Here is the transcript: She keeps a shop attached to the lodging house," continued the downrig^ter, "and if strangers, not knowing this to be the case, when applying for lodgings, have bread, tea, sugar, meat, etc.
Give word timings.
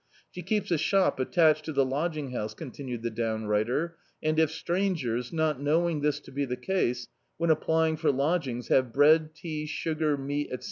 She 0.31 0.41
keeps 0.41 0.71
a 0.71 0.79
shop 0.79 1.19
attached 1.19 1.63
to 1.65 1.71
the 1.73 1.85
lodging 1.85 2.31
house," 2.31 2.55
continued 2.55 3.03
the 3.03 3.11
downrig^ter, 3.11 3.91
"and 4.23 4.39
if 4.39 4.49
strangers, 4.49 5.31
not 5.31 5.61
knowing 5.61 6.01
this 6.01 6.19
to 6.21 6.31
be 6.31 6.43
the 6.43 6.57
case, 6.57 7.07
when 7.37 7.51
applying 7.51 7.97
for 7.97 8.11
lodgings, 8.11 8.69
have 8.69 8.91
bread, 8.91 9.35
tea, 9.35 9.67
sugar, 9.67 10.17
meat, 10.17 10.47
etc. 10.47 10.59